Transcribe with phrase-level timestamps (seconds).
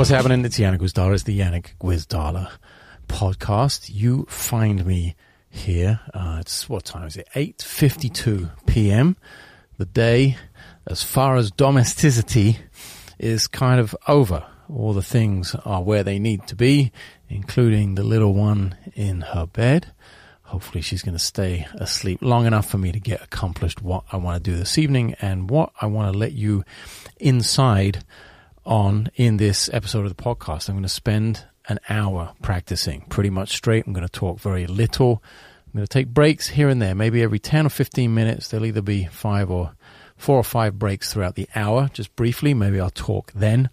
[0.00, 0.42] What's happening?
[0.46, 1.12] It's Janek Gwizdala.
[1.12, 2.50] It's the Janek Gwizdala
[3.06, 3.90] podcast.
[3.92, 5.14] You find me
[5.50, 6.00] here.
[6.14, 7.28] Uh, it's what time is it?
[7.34, 9.18] Eight fifty-two p.m.
[9.76, 10.38] The day,
[10.86, 12.60] as far as domesticity,
[13.18, 14.46] is kind of over.
[14.70, 16.92] All the things are where they need to be,
[17.28, 19.92] including the little one in her bed.
[20.44, 24.16] Hopefully, she's going to stay asleep long enough for me to get accomplished what I
[24.16, 26.64] want to do this evening and what I want to let you
[27.18, 28.02] inside
[28.70, 30.68] on in this episode of the podcast.
[30.68, 33.86] I'm going to spend an hour practicing pretty much straight.
[33.86, 35.22] I'm going to talk very little.
[35.66, 38.48] I'm going to take breaks here and there, maybe every 10 or 15 minutes.
[38.48, 39.72] There'll either be five or
[40.16, 42.54] four or five breaks throughout the hour, just briefly.
[42.54, 43.70] Maybe I'll talk then.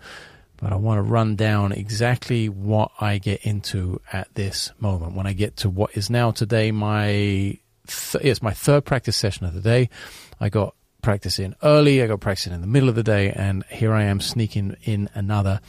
[0.57, 5.13] But I want to run down exactly what I get into at this moment.
[5.13, 9.45] When I get to what is now today my th- it's my third practice session
[9.45, 9.89] of the day.
[10.39, 10.73] I got
[11.07, 14.19] practicing early, I got practicing in the middle of the day, and here I am
[14.19, 15.61] sneaking in another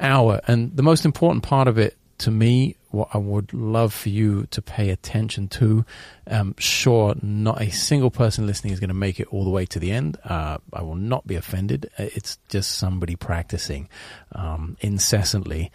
[0.00, 0.40] hour.
[0.48, 4.46] And the most important part of it to me, what I would love for you
[4.50, 5.84] to pay attention to,
[6.26, 9.64] um, sure, not a single person listening is going to make it all the way
[9.66, 10.18] to the end.
[10.24, 11.88] Uh, I will not be offended.
[11.96, 13.88] It's just somebody practicing
[14.32, 15.70] um, incessantly.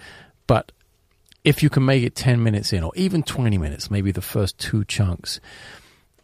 [0.45, 0.73] But
[1.45, 4.57] if you can make it 10 minutes in, or even 20 minutes, maybe the first
[4.57, 5.39] two chunks,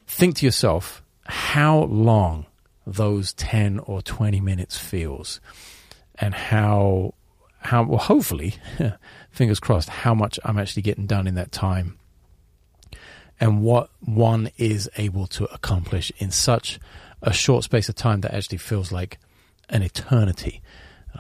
[0.08, 2.48] think to yourself, how long
[2.96, 5.40] those 10 or 20 minutes feels
[6.16, 7.14] and how
[7.60, 8.56] how well hopefully
[9.32, 11.98] fingers crossed how much I'm actually getting done in that time
[13.40, 16.80] and what one is able to accomplish in such
[17.22, 19.20] a short space of time that actually feels like
[19.70, 20.62] an eternity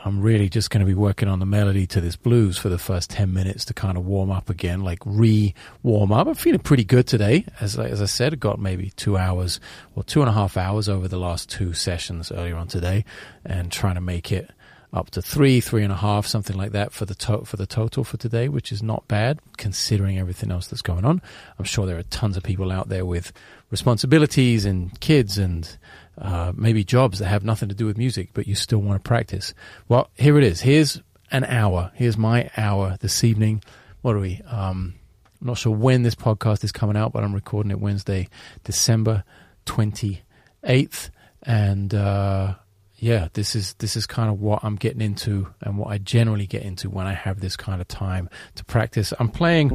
[0.03, 2.77] I'm really just going to be working on the melody to this blues for the
[2.77, 5.53] first 10 minutes to kind of warm up again, like re
[5.83, 6.27] warm up.
[6.27, 7.45] I'm feeling pretty good today.
[7.59, 9.59] As, as I said, I got maybe two hours
[9.95, 13.05] or two and a half hours over the last two sessions earlier on today
[13.45, 14.49] and trying to make it
[14.93, 17.65] up to three, three and a half, something like that for the to- for the
[17.65, 21.21] total for today, which is not bad considering everything else that's going on.
[21.57, 23.31] I'm sure there are tons of people out there with
[23.69, 25.77] responsibilities and kids and
[26.17, 29.07] uh, maybe jobs that have nothing to do with music, but you still want to
[29.07, 29.53] practice.
[29.87, 30.61] Well, here it is.
[30.61, 31.91] Here's an hour.
[31.95, 33.63] Here's my hour this evening.
[34.01, 34.41] What are we?
[34.45, 34.95] Um,
[35.39, 38.27] I'm not sure when this podcast is coming out, but I'm recording it Wednesday,
[38.65, 39.23] December
[39.65, 41.09] 28th.
[41.43, 42.55] And, uh,
[43.01, 46.45] yeah, this is this is kind of what I'm getting into and what I generally
[46.45, 49.11] get into when I have this kind of time to practice.
[49.19, 49.71] I'm playing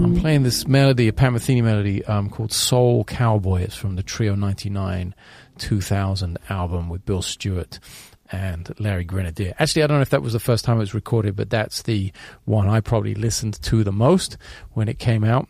[0.00, 3.60] I'm playing this melody, a Pat melody um, called Soul Cowboy.
[3.60, 5.14] It's from the Trio 99
[5.58, 7.78] 2000 album with Bill Stewart
[8.32, 9.54] and Larry Grenadier.
[9.58, 11.82] Actually, I don't know if that was the first time it was recorded, but that's
[11.82, 12.12] the
[12.46, 14.38] one I probably listened to the most
[14.72, 15.48] when it came out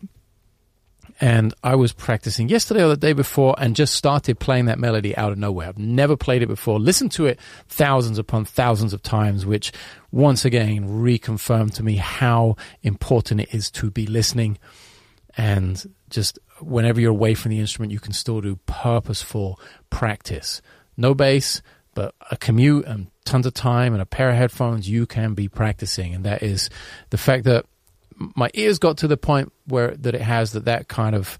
[1.21, 5.15] and I was practicing yesterday or the day before and just started playing that melody
[5.15, 5.69] out of nowhere.
[5.69, 9.71] I've never played it before, listened to it thousands upon thousands of times, which
[10.11, 14.57] once again reconfirmed to me how important it is to be listening
[15.37, 20.61] and just whenever you're away from the instrument, you can still do purposeful practice.
[20.97, 21.61] No bass,
[21.93, 25.47] but a commute and tons of time and a pair of headphones, you can be
[25.47, 26.13] practicing.
[26.13, 26.69] And that is
[27.09, 27.65] the fact that
[28.35, 31.37] my ears got to the point where that it has that that kind of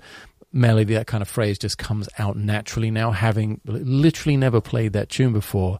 [0.54, 3.12] melody, that kind of phrase just comes out naturally now.
[3.12, 5.80] Having literally never played that tune before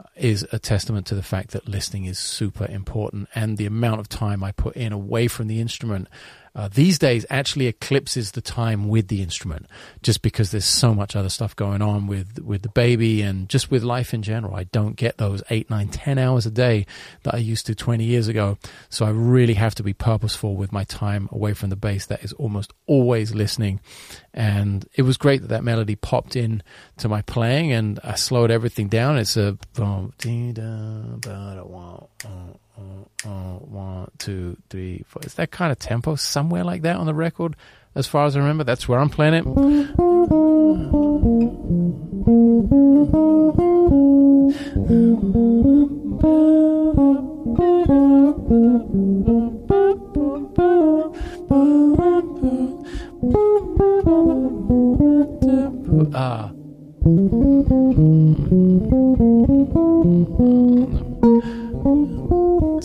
[0.00, 4.00] uh, is a testament to the fact that listening is super important and the amount
[4.00, 6.08] of time I put in away from the instrument
[6.54, 9.66] uh, these days actually eclipses the time with the instrument
[10.02, 13.70] just because there's so much other stuff going on with with the baby and just
[13.70, 14.54] with life in general.
[14.54, 16.86] I don't get those eight nine ten hours a day
[17.22, 18.58] that i used to 20 years ago.
[18.88, 22.24] So i really have to be purposeful with my time away from the bass that
[22.24, 23.80] is almost always listening.
[24.34, 26.62] And it was great that that melody popped in
[26.98, 29.18] to my playing and i slowed everything down.
[29.18, 29.58] It's a
[33.24, 35.22] uh, one, two, three, four.
[35.24, 37.56] Is that kind of tempo somewhere like that on the record?
[37.94, 39.44] As far as I remember, that's where I'm playing it.
[56.14, 56.50] Ah.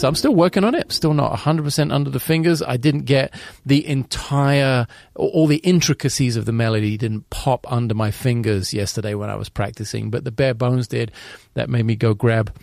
[0.04, 0.92] So I'm still working on it.
[0.92, 2.62] Still not 100% under the fingers.
[2.62, 3.34] I didn't get
[3.66, 4.86] the entire,
[5.16, 9.48] all the intricacies of the melody didn't pop under my fingers yesterday when I was
[9.48, 11.14] practicing, but the bare bones did.
[11.54, 12.54] That made me go grab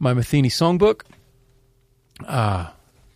[0.00, 1.02] my Metheny songbook.
[2.26, 2.72] Ah, uh,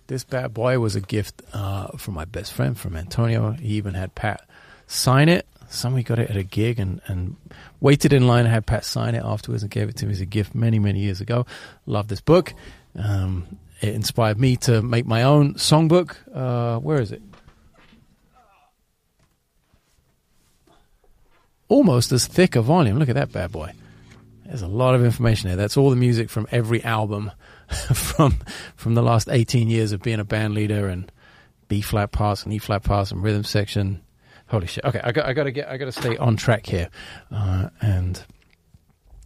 [0.06, 3.50] this bad boy was a gift uh, from my best friend, from Antonio.
[3.50, 4.48] He even had Pat
[4.86, 5.48] sign it.
[5.68, 7.34] somebody got it at a gig and, and
[7.80, 10.20] waited in line and had Pat sign it afterwards and gave it to me as
[10.20, 11.44] a gift many, many years ago.
[11.86, 12.54] Love this book.
[12.96, 16.16] Um, it inspired me to make my own songbook.
[16.32, 17.22] Uh, where is it?
[21.68, 22.98] Almost as thick a volume.
[22.98, 23.72] Look at that bad boy.
[24.46, 25.56] There's a lot of information there.
[25.56, 27.30] That's all the music from every album
[27.94, 28.38] from
[28.76, 31.10] from the last 18 years of being a band leader and
[31.68, 34.02] B flat parts and E flat parts and rhythm section.
[34.46, 34.84] Holy shit!
[34.84, 36.90] Okay, I got I got to get I got to stay on track here,
[37.30, 38.22] uh, and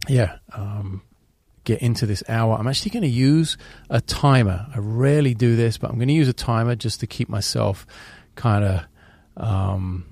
[0.07, 1.01] yeah, um,
[1.63, 2.57] get into this hour.
[2.57, 3.57] I'm actually going to use
[3.89, 4.67] a timer.
[4.73, 7.85] I rarely do this, but I'm going to use a timer just to keep myself
[8.35, 8.81] kind of.
[9.37, 10.05] Um,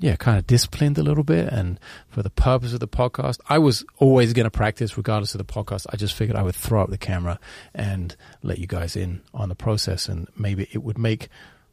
[0.00, 1.52] yeah, kind of disciplined a little bit.
[1.52, 5.38] And for the purpose of the podcast, I was always going to practice regardless of
[5.38, 5.86] the podcast.
[5.92, 7.40] I just figured I would throw up the camera
[7.74, 10.08] and let you guys in on the process.
[10.08, 11.28] And maybe it would make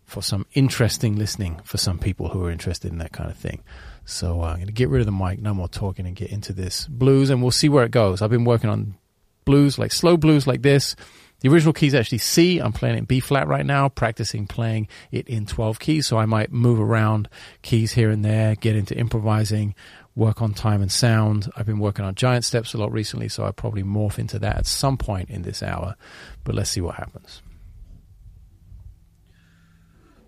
[0.06, 3.63] for some interesting listening for some people who are interested in that kind of thing.
[4.06, 6.31] So uh, I'm going to get rid of the mic, no more talking, and get
[6.31, 8.22] into this blues, and we'll see where it goes.
[8.22, 8.98] I've been working on
[9.45, 10.95] blues, like slow blues like this.
[11.42, 12.59] The original key is actually C.
[12.59, 16.07] I'm playing it in B flat right now, practicing playing it in 12 keys.
[16.07, 17.30] So I might move around
[17.62, 19.75] keys here and there, get into improvising,
[20.15, 21.51] work on time and sound.
[21.56, 24.57] I've been working on giant steps a lot recently, so I'll probably morph into that
[24.57, 25.95] at some point in this hour.
[26.44, 27.41] But let's see what happens.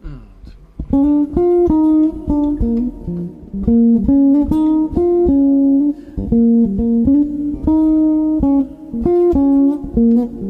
[0.04, 0.38] Mm.
[9.98, 10.47] Mm-hmm.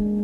[0.00, 0.15] you.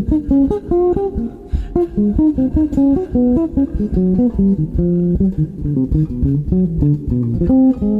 [0.00, 0.16] Uh,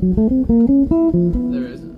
[0.00, 1.91] There is.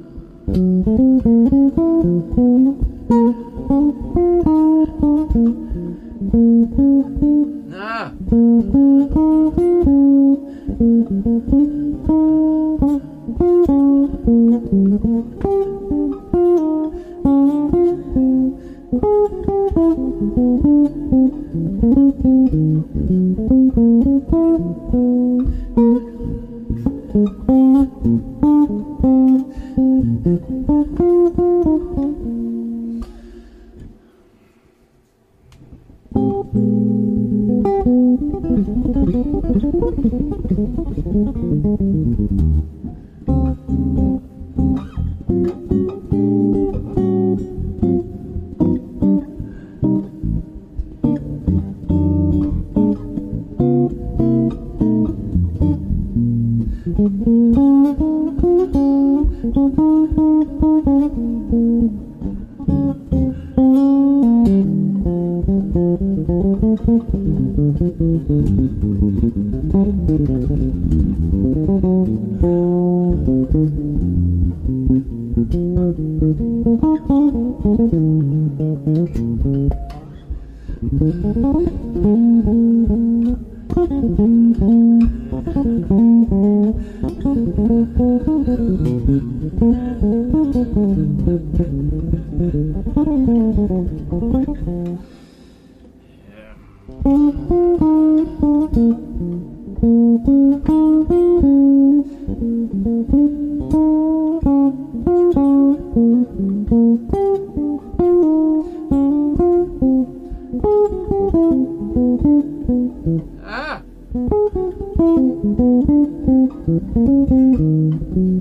[117.05, 117.11] Ah!
[117.11, 117.35] Ah!
[117.35, 117.91] On.
[118.17, 118.34] No.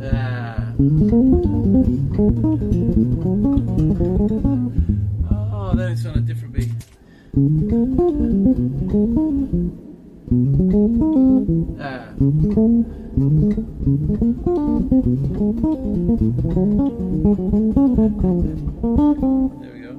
[0.00, 0.47] Ah.
[0.80, 0.84] Oh,
[5.74, 6.70] then it's on a different beat.
[11.80, 12.14] Ah.
[19.58, 19.98] There we go.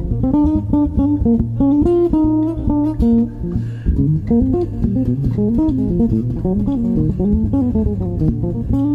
[0.93, 1.25] Thank
[8.71, 8.90] you.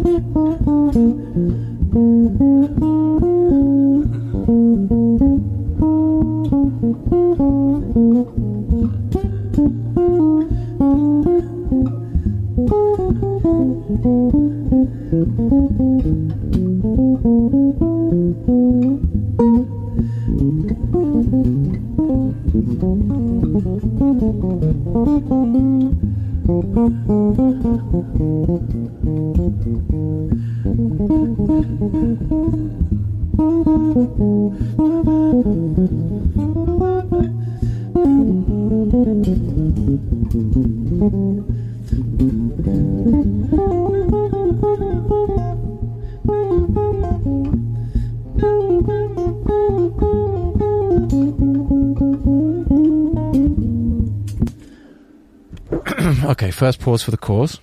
[56.56, 57.60] First pause for the chorus.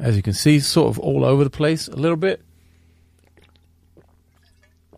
[0.00, 2.42] As you can see, sort of all over the place a little bit.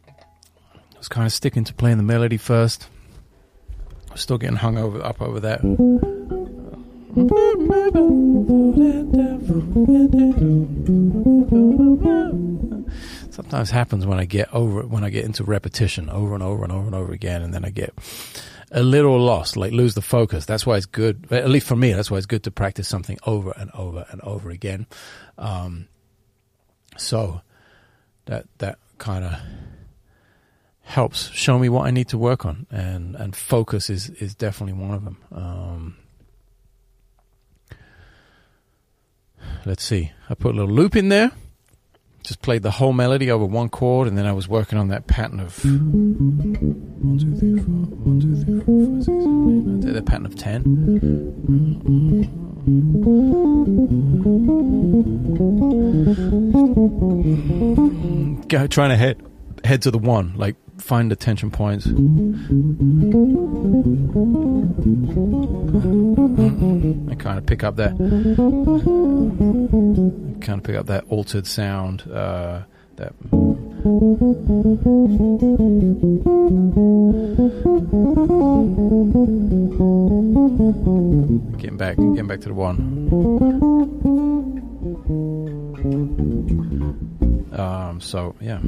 [0.06, 2.88] I was kind of sticking to playing the melody first.
[4.10, 5.60] I'm still getting hung over up over that.
[13.30, 16.64] Sometimes happens when I get over it, when I get into repetition over and over
[16.64, 17.94] and over and over again, and then I get
[18.70, 20.46] a little lost, like lose the focus.
[20.46, 23.18] That's why it's good, at least for me, that's why it's good to practice something
[23.26, 24.86] over and over and over again.
[25.38, 25.88] Um,
[26.96, 27.40] so
[28.26, 29.34] that that kind of
[30.82, 34.80] helps show me what I need to work on, and and focus is is definitely
[34.80, 35.16] one of them.
[35.32, 35.96] Um,
[39.64, 41.32] let's see, I put a little loop in there.
[42.22, 45.06] Just played the whole melody over one chord, and then I was working on that
[45.06, 48.29] pattern of one, two, three, four, one, two,
[49.50, 49.80] ten.
[49.80, 50.62] The pattern of ten.
[58.48, 59.22] Go, trying to head
[59.64, 61.86] head to the one, like find the tension points.
[61.86, 62.38] And
[67.18, 67.96] kind of pick up that,
[70.40, 72.02] kind of pick up that altered sound.
[72.10, 72.62] Uh,
[73.00, 73.14] that.
[81.58, 82.78] Getting back, getting back to the one.
[87.52, 88.60] Um, so yeah.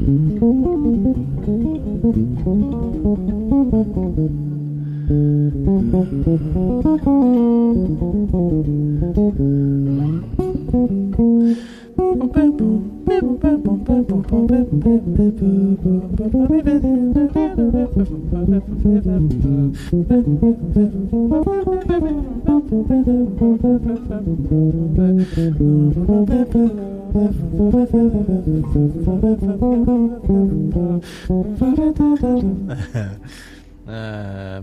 [33.85, 34.61] Uh,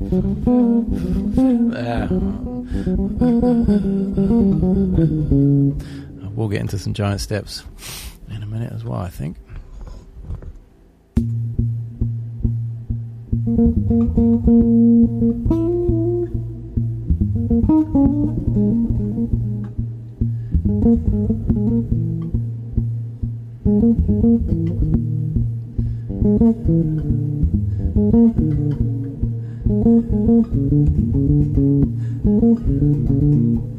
[6.39, 7.65] We'll get into some giant steps
[8.29, 9.35] in a minute as well, I think.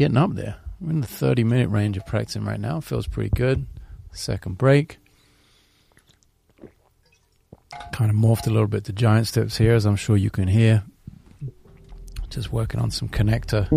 [0.00, 0.56] Getting up there.
[0.80, 2.80] We're in the 30 minute range of practicing right now.
[2.80, 3.66] Feels pretty good.
[4.12, 4.96] Second break.
[7.92, 10.48] Kind of morphed a little bit to giant steps here, as I'm sure you can
[10.48, 10.84] hear.
[12.30, 13.68] Just working on some connector.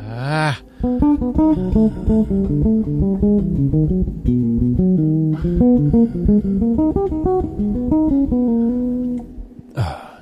[0.00, 0.60] Ah.
[0.80, 0.84] Ah,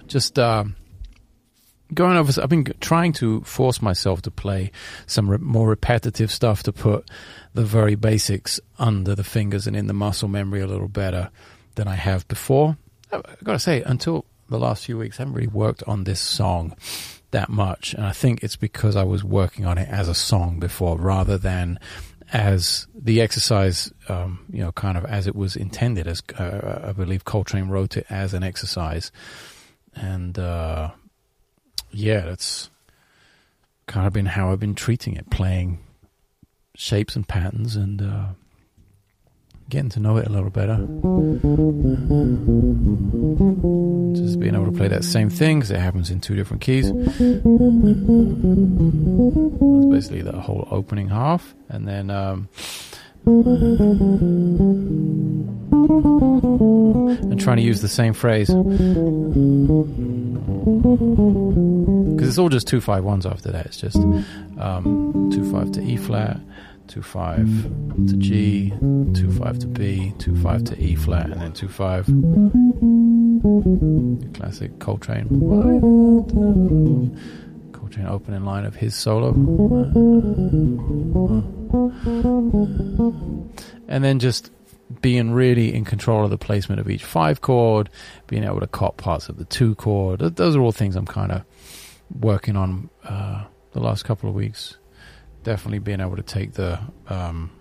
[0.07, 0.77] Just um,
[1.93, 2.41] going over.
[2.41, 4.71] I've been trying to force myself to play
[5.07, 7.07] some re- more repetitive stuff to put
[7.53, 11.29] the very basics under the fingers and in the muscle memory a little better
[11.75, 12.79] than I have before.
[13.13, 16.21] I've got to say, until the last few weeks, I haven't really worked on this
[16.21, 16.75] song
[17.37, 20.59] that much, and I think it's because I was working on it as a song
[20.59, 21.79] before, rather than
[22.33, 26.07] as the exercise, um, you know, kind of as it was intended.
[26.07, 29.13] As uh, I believe Coltrane wrote it as an exercise,
[29.95, 30.93] and uh,
[31.91, 32.71] yeah, that's
[33.87, 35.79] kind of been how I've been treating it, playing
[36.75, 38.29] shapes and patterns and uh,
[39.69, 40.77] getting to know it a little better.
[44.17, 46.93] Just being able to play that same thing because it happens in two different keys.
[46.93, 47.09] That's
[49.91, 52.11] basically the whole opening half, and then.
[52.11, 52.49] Um,
[57.29, 58.49] and trying to use the same phrase
[62.15, 63.67] because it's all just two five ones after that.
[63.67, 66.39] It's just um, two five to E flat,
[66.89, 67.47] two five
[68.09, 68.73] to G,
[69.15, 72.07] two five to B, two five to E flat, and then two five.
[74.35, 75.29] Classic Coltrane.
[77.73, 79.33] Coltrane opening line of his solo.
[83.89, 84.51] And then just
[85.01, 87.91] being really in control of the placement of each five chord,
[88.27, 90.21] being able to cop parts of the two chord.
[90.21, 91.43] Those are all things I'm kind of
[92.21, 94.77] working on uh, the last couple of weeks.
[95.47, 97.53] Definitely being able to take the um,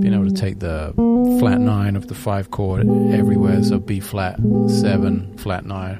[0.00, 0.94] being able to take the
[1.38, 3.62] flat nine of the five chord everywhere.
[3.62, 4.38] So B flat
[4.68, 5.98] seven, flat nine.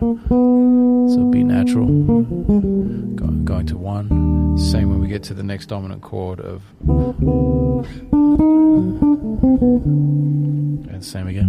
[1.10, 1.88] So B natural.
[3.16, 4.56] Go, going to one.
[4.56, 6.62] Same when we get to the next dominant chord of
[10.88, 11.48] and same again.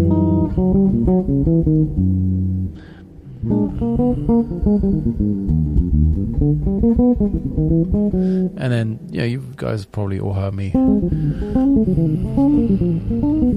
[3.46, 3.52] And
[8.72, 10.70] then, yeah, you guys probably all heard me.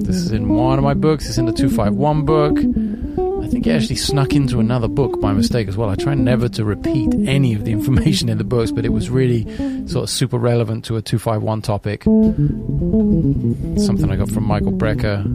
[0.03, 1.29] This is in one of my books.
[1.29, 2.57] It's in the 251 book.
[3.47, 5.89] I think it actually snuck into another book by mistake as well.
[5.89, 9.09] I try never to repeat any of the information in the books, but it was
[9.09, 9.45] really
[9.87, 12.03] sort of super relevant to a 251 topic.
[12.03, 15.25] Something I got from Michael Brecker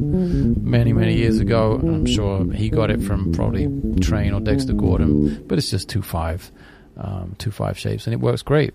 [0.62, 1.80] many, many years ago.
[1.82, 3.66] I'm sure he got it from probably
[4.02, 6.52] Train or Dexter Gordon, but it's just 2 5.
[6.98, 8.74] Um, two five shapes, and it works great.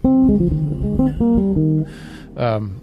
[2.36, 2.82] Um,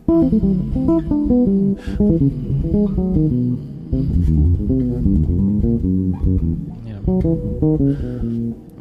[6.84, 6.98] yeah.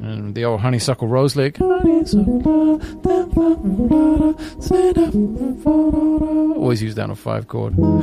[0.03, 1.61] And the old honeysuckle rose lick.
[1.61, 2.15] Always
[6.81, 7.77] use down a five chord.
[7.77, 8.01] Or,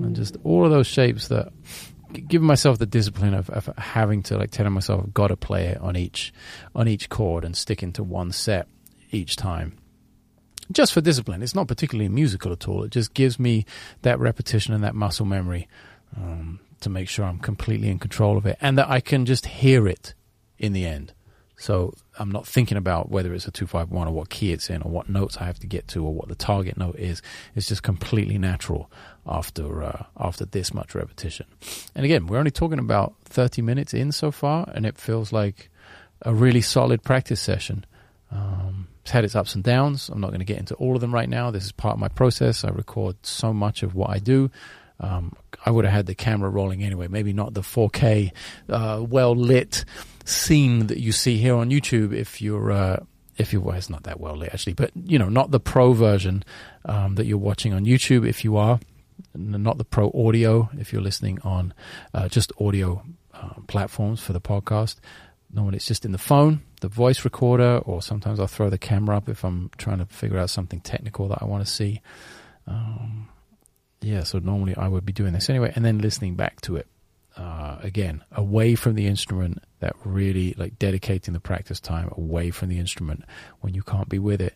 [0.00, 1.50] and just all of those shapes that
[2.12, 5.68] giving myself the discipline of, of having to like telling myself I've got to play
[5.68, 6.32] it on each
[6.74, 8.68] on each chord and sticking to one set
[9.10, 9.76] each time
[10.72, 11.42] just for discipline.
[11.42, 12.84] It's not particularly musical at all.
[12.84, 13.64] It just gives me
[14.02, 15.68] that repetition and that muscle memory
[16.16, 19.46] um, to make sure I'm completely in control of it and that I can just
[19.46, 20.14] hear it
[20.58, 21.12] in the end.
[21.56, 24.90] So I'm not thinking about whether it's a 251 or what key it's in or
[24.90, 27.20] what notes I have to get to or what the target note is.
[27.54, 28.90] It's just completely natural
[29.26, 31.44] after uh, after this much repetition.
[31.94, 35.68] And again, we're only talking about 30 minutes in so far, and it feels like
[36.22, 37.84] a really solid practice session.
[38.32, 38.69] Um,
[39.02, 40.08] it's had its ups and downs.
[40.08, 41.50] I'm not going to get into all of them right now.
[41.50, 42.64] This is part of my process.
[42.64, 44.50] I record so much of what I do.
[45.00, 45.34] Um,
[45.64, 47.08] I would have had the camera rolling anyway.
[47.08, 48.32] Maybe not the 4K,
[48.68, 49.84] uh, well lit
[50.24, 52.12] scene that you see here on YouTube.
[52.14, 53.00] If you're, uh,
[53.38, 55.94] if you, well, it's not that well lit actually, but you know, not the pro
[55.94, 56.44] version
[56.84, 58.28] um, that you're watching on YouTube.
[58.28, 58.78] If you are,
[59.34, 60.68] not the pro audio.
[60.78, 61.72] If you're listening on
[62.12, 64.96] uh, just audio uh, platforms for the podcast,
[65.52, 69.16] normally it's just in the phone, the voice recorder, or sometimes I'll throw the camera
[69.16, 72.00] up if I'm trying to figure out something technical that I want to see.
[72.66, 73.28] Um,
[74.00, 76.86] yeah, so normally I would be doing this anyway, and then listening back to it.
[77.36, 82.68] Uh, again, away from the instrument, that really like dedicating the practice time away from
[82.68, 83.24] the instrument
[83.60, 84.54] when you can't be with it.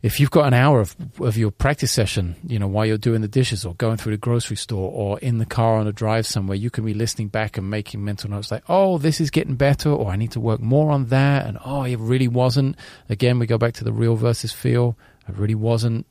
[0.00, 3.20] If you've got an hour of, of your practice session, you know, while you're doing
[3.20, 6.24] the dishes or going through the grocery store or in the car on a drive
[6.24, 9.56] somewhere, you can be listening back and making mental notes like, oh, this is getting
[9.56, 12.76] better, or I need to work more on that, and oh, it really wasn't.
[13.08, 14.96] Again, we go back to the real versus feel.
[15.28, 16.06] It really wasn't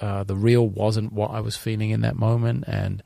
[0.00, 2.64] uh, the real wasn't what I was feeling in that moment.
[2.66, 3.02] And,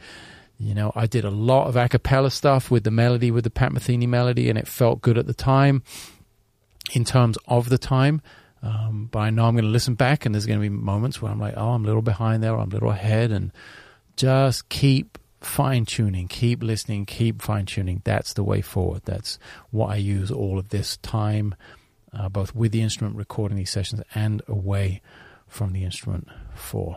[0.59, 3.51] you know, I did a lot of a cappella stuff with the melody, with the
[3.51, 5.83] Pat Metheny melody, and it felt good at the time
[6.93, 8.23] in terms of the time.
[8.65, 11.21] Um, but I know I'm going to listen back, and there's going to be moments
[11.21, 13.53] where I'm like, oh, I'm a little behind there, I'm a little ahead, and
[14.17, 18.01] just keep fine tuning, keep listening, keep fine tuning.
[18.05, 19.03] That's the way forward.
[19.05, 19.39] That's
[19.71, 21.55] what I use all of this time,
[22.15, 25.03] uh, both with the instrument, recording these sessions, and away
[25.47, 26.97] from the instrument for.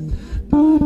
[0.51, 0.81] Thank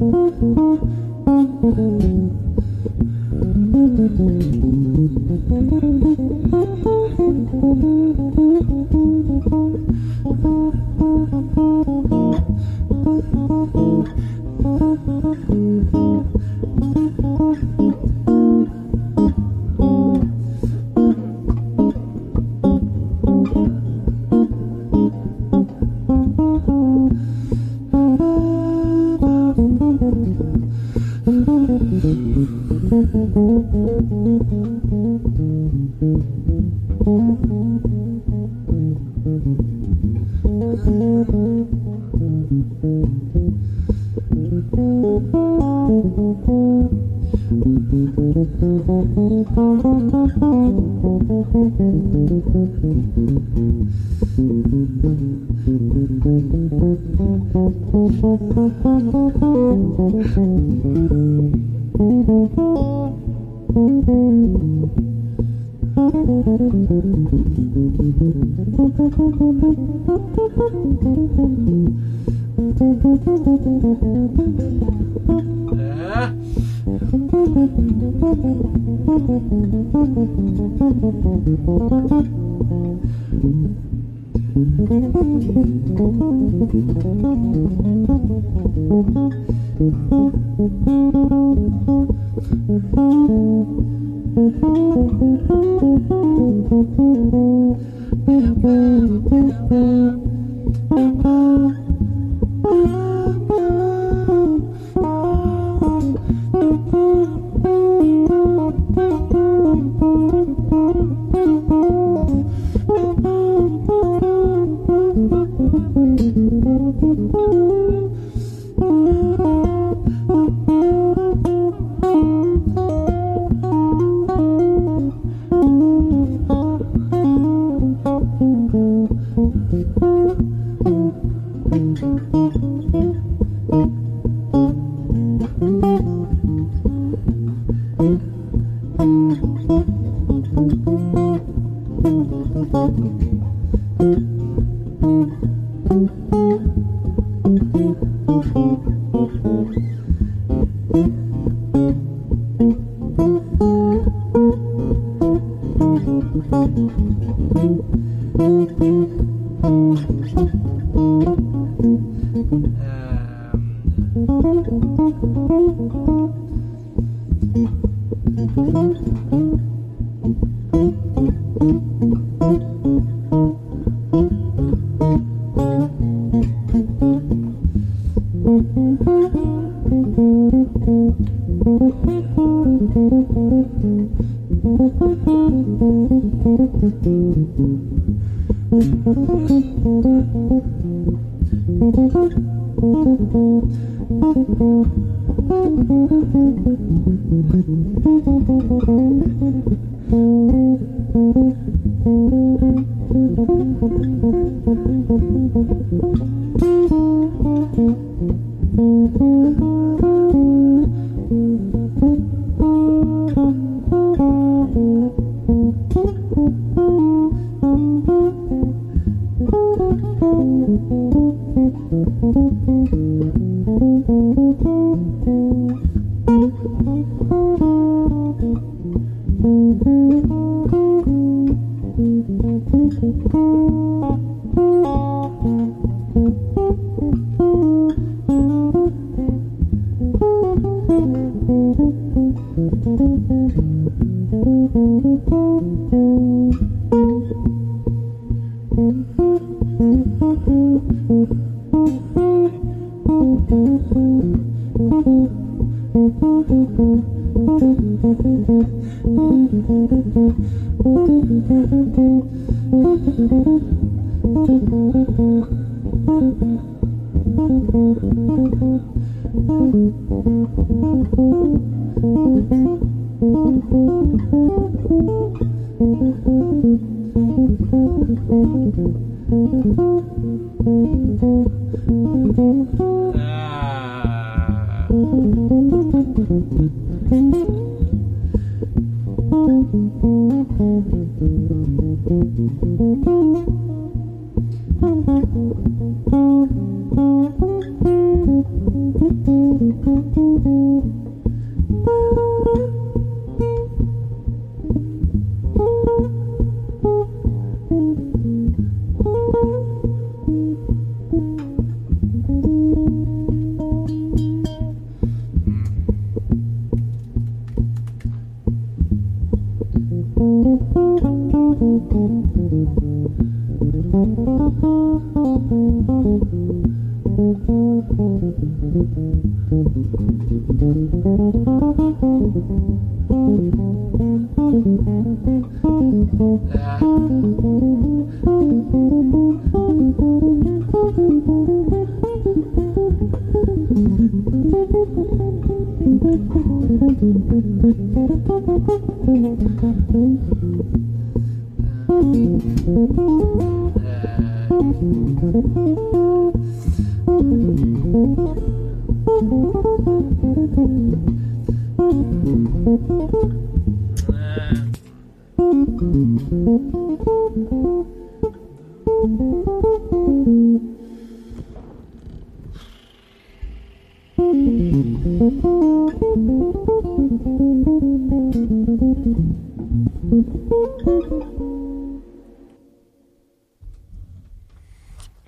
[0.00, 0.80] Uh,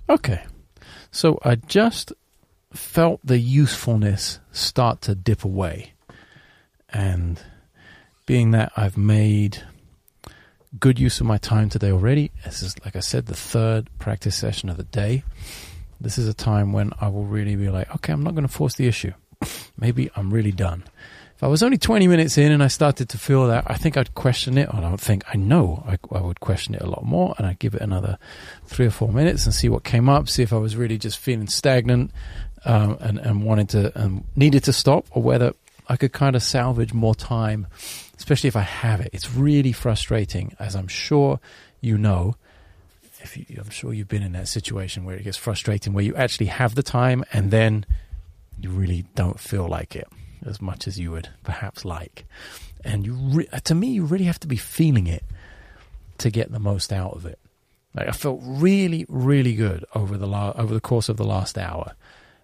[0.08, 0.44] Okay.
[1.10, 2.12] So I just
[2.72, 5.91] felt the usefulness start to dip away.
[6.92, 7.40] And
[8.26, 9.62] being that I've made
[10.78, 14.36] good use of my time today already, this is, like I said, the third practice
[14.36, 15.24] session of the day.
[16.00, 18.52] This is a time when I will really be like, okay, I'm not going to
[18.52, 19.12] force the issue.
[19.78, 20.84] Maybe I'm really done.
[21.36, 23.96] If I was only 20 minutes in and I started to feel that, I think
[23.96, 24.68] I'd question it.
[24.68, 27.46] Or I don't think, I know I, I would question it a lot more and
[27.46, 28.18] I'd give it another
[28.64, 31.18] three or four minutes and see what came up, see if I was really just
[31.18, 32.12] feeling stagnant
[32.64, 35.54] um, and, and wanted to, and needed to stop or whether
[35.88, 37.66] I could kind of salvage more time,
[38.16, 39.10] especially if I have it.
[39.12, 41.40] It's really frustrating, as I'm sure
[41.80, 42.36] you know.
[43.20, 46.16] If you, I'm sure you've been in that situation where it gets frustrating, where you
[46.16, 47.84] actually have the time and then
[48.60, 50.08] you really don't feel like it
[50.44, 52.24] as much as you would perhaps like.
[52.84, 55.24] And you, re- to me, you really have to be feeling it
[56.18, 57.38] to get the most out of it.
[57.94, 61.58] Like I felt really, really good over the la- over the course of the last
[61.58, 61.92] hour,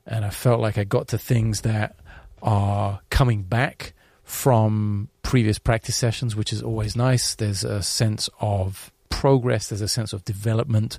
[0.07, 1.97] and I felt like I got to things that
[2.43, 7.35] are coming back from previous practice sessions, which is always nice.
[7.35, 9.69] There's a sense of progress.
[9.69, 10.99] There's a sense of development,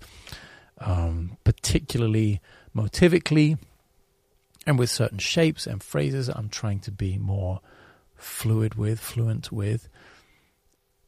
[0.79, 2.41] um, particularly
[2.75, 3.57] motivically,
[4.65, 7.61] and with certain shapes and phrases I'm trying to be more
[8.15, 9.89] fluid with, fluent with.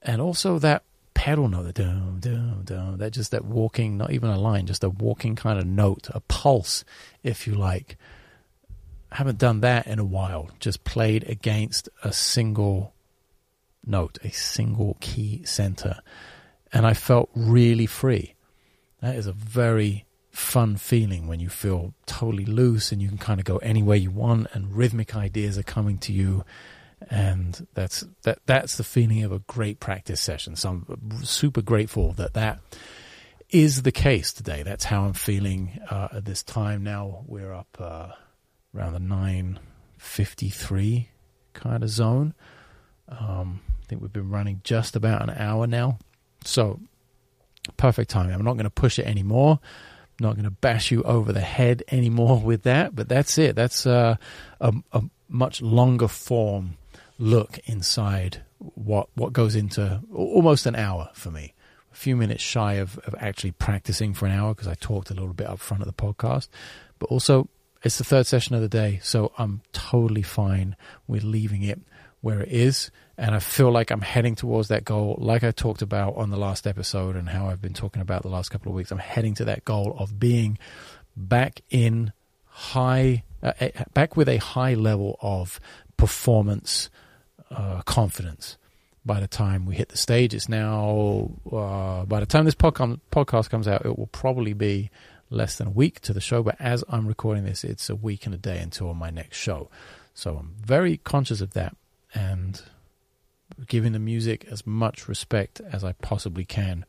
[0.02, 4.30] And also that pedal note, the dum, dum, dum, that just that walking, not even
[4.30, 6.84] a line, just a walking kind of note, a pulse,
[7.24, 7.98] if you like.
[9.22, 12.92] Haven't done that in a while, just played against a single
[13.86, 16.00] note, a single key center.
[16.74, 18.34] And I felt really free.
[19.00, 23.40] That is a very fun feeling when you feel totally loose and you can kind
[23.40, 26.44] of go anywhere you want and rhythmic ideas are coming to you.
[27.08, 30.56] And that's that that's the feeling of a great practice session.
[30.56, 32.60] So i'm super grateful that that
[33.52, 34.64] is the case today.
[34.64, 37.24] That's how i'm feeling uh, at this time now.
[37.28, 38.14] We're up uh,
[38.76, 41.10] around the 953
[41.54, 42.34] kind of zone
[43.10, 46.00] um, i think we've been running just about an hour now
[46.44, 46.80] so
[47.78, 49.60] perfect timing i'm not going to push it anymore
[50.22, 53.56] I'm not going to bash you over the head anymore with that, but that's it.
[53.56, 54.18] That's uh,
[54.60, 56.78] a, a much longer form
[57.18, 61.54] look inside what what goes into almost an hour for me.
[61.92, 65.14] A few minutes shy of, of actually practicing for an hour because I talked a
[65.14, 66.48] little bit up front of the podcast,
[67.00, 67.50] but also
[67.84, 70.76] it's the third session of the day, so I'm totally fine
[71.08, 71.82] with leaving it
[72.22, 72.92] where it is.
[73.18, 76.38] And I feel like I'm heading towards that goal, like I talked about on the
[76.38, 78.92] last episode and how I've been talking about the last couple of weeks.
[78.92, 80.58] I'm heading to that goal of being
[81.16, 82.14] back in
[82.46, 83.54] high, uh,
[83.94, 85.60] back with a high level of
[85.98, 86.90] performance
[87.50, 88.58] uh, confidence.
[89.04, 93.00] By the time we hit the stage, it's now, uh, by the time this podcast,
[93.12, 94.92] podcast comes out, it will probably be
[95.32, 96.44] less than a week to the show.
[96.44, 99.70] But as I'm recording this, it's a week and a day until my next show.
[100.14, 101.76] So I'm very conscious of that
[102.14, 102.62] and
[103.68, 106.86] giving the music as much respect as I possibly can.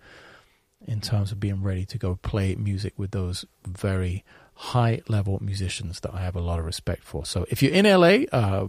[0.87, 4.25] in terms of being ready to go play music with those very
[4.55, 7.25] high level musicians that I have a lot of respect for.
[7.25, 8.67] So if you're in LA, uh,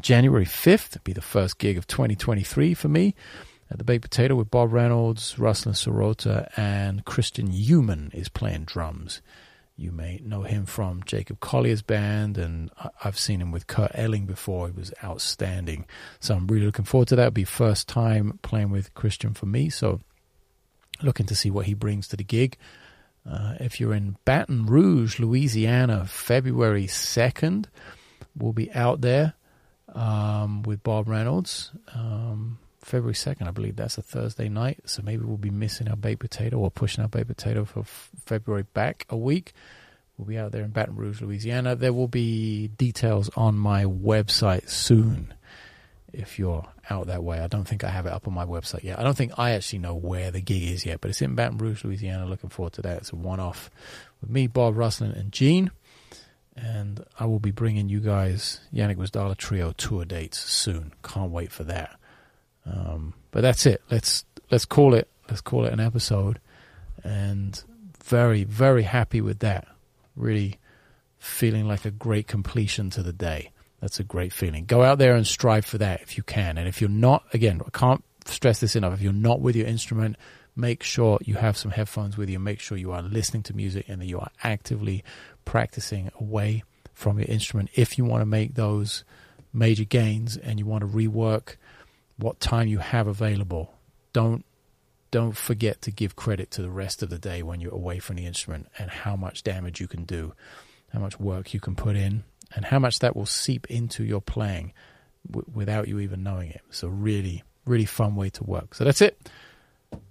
[0.00, 3.14] January 5th, be the first gig of 2023 for me
[3.76, 9.20] the Baked Potato with Bob Reynolds, Ruslan Sirota, and Christian Euman is playing drums.
[9.76, 12.70] You may know him from Jacob Collier's band, and
[13.02, 14.68] I've seen him with Kurt Elling before.
[14.68, 15.86] He was outstanding.
[16.20, 17.22] So I'm really looking forward to that.
[17.22, 19.70] It'll be first time playing with Christian for me.
[19.70, 20.00] So
[21.02, 22.56] looking to see what he brings to the gig.
[23.28, 27.66] Uh, if you're in Baton Rouge, Louisiana, February 2nd,
[28.36, 29.34] we'll be out there
[29.94, 31.70] um, with Bob Reynolds.
[31.94, 34.80] Um, February 2nd, I believe that's a Thursday night.
[34.86, 38.10] So maybe we'll be missing our baked potato or pushing our baked potato for f-
[38.24, 39.52] February back a week.
[40.16, 41.74] We'll be out there in Baton Rouge, Louisiana.
[41.74, 45.32] There will be details on my website soon
[46.12, 47.40] if you're out that way.
[47.40, 48.98] I don't think I have it up on my website yet.
[48.98, 51.58] I don't think I actually know where the gig is yet, but it's in Baton
[51.58, 52.26] Rouge, Louisiana.
[52.26, 52.98] Looking forward to that.
[52.98, 53.70] It's a one off
[54.20, 55.70] with me, Bob Ruslan, and Gene.
[56.54, 60.92] And I will be bringing you guys Janek Gwizdala Trio tour dates soon.
[61.02, 61.96] Can't wait for that.
[62.66, 63.82] Um, but that's it.
[63.90, 66.40] Let's let's call it let's call it an episode.
[67.04, 67.62] And
[68.04, 69.66] very very happy with that.
[70.16, 70.58] Really
[71.18, 73.50] feeling like a great completion to the day.
[73.80, 74.64] That's a great feeling.
[74.64, 76.56] Go out there and strive for that if you can.
[76.56, 78.94] And if you're not, again, I can't stress this enough.
[78.94, 80.16] If you're not with your instrument,
[80.54, 82.38] make sure you have some headphones with you.
[82.38, 85.02] Make sure you are listening to music and that you are actively
[85.44, 87.70] practicing away from your instrument.
[87.74, 89.04] If you want to make those
[89.52, 91.56] major gains and you want to rework
[92.22, 93.74] what time you have available,
[94.12, 94.44] don't
[95.10, 98.16] don't forget to give credit to the rest of the day when you're away from
[98.16, 100.32] the instrument and how much damage you can do,
[100.90, 104.22] how much work you can put in, and how much that will seep into your
[104.22, 104.72] playing
[105.30, 106.62] w- without you even knowing it.
[106.70, 108.74] So really, really fun way to work.
[108.74, 109.18] So that's it.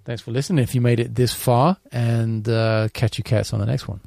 [0.05, 0.63] Thanks for listening.
[0.63, 4.01] If you made it this far, and uh, catch you cats on the next one.